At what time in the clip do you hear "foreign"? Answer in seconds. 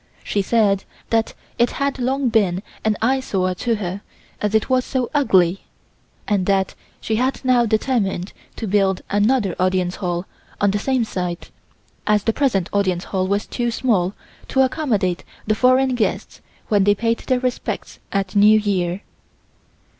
15.53-15.93